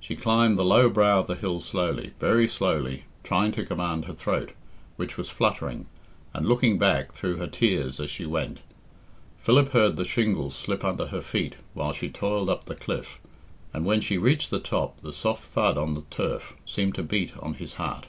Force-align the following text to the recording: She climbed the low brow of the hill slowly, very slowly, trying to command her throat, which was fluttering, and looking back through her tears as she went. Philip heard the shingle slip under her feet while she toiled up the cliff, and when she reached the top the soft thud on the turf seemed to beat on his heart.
She 0.00 0.16
climbed 0.16 0.56
the 0.58 0.64
low 0.64 0.88
brow 0.88 1.20
of 1.20 1.28
the 1.28 1.36
hill 1.36 1.60
slowly, 1.60 2.12
very 2.18 2.48
slowly, 2.48 3.04
trying 3.22 3.52
to 3.52 3.64
command 3.64 4.06
her 4.06 4.12
throat, 4.12 4.50
which 4.96 5.16
was 5.16 5.30
fluttering, 5.30 5.86
and 6.34 6.44
looking 6.48 6.76
back 6.76 7.12
through 7.12 7.36
her 7.36 7.46
tears 7.46 8.00
as 8.00 8.10
she 8.10 8.26
went. 8.26 8.58
Philip 9.38 9.68
heard 9.68 9.94
the 9.96 10.04
shingle 10.04 10.50
slip 10.50 10.84
under 10.84 11.06
her 11.06 11.20
feet 11.22 11.54
while 11.72 11.92
she 11.92 12.10
toiled 12.10 12.50
up 12.50 12.64
the 12.64 12.74
cliff, 12.74 13.20
and 13.72 13.84
when 13.86 14.00
she 14.00 14.18
reached 14.18 14.50
the 14.50 14.58
top 14.58 14.98
the 15.02 15.12
soft 15.12 15.44
thud 15.44 15.78
on 15.78 15.94
the 15.94 16.02
turf 16.10 16.56
seemed 16.66 16.96
to 16.96 17.04
beat 17.04 17.32
on 17.38 17.54
his 17.54 17.74
heart. 17.74 18.06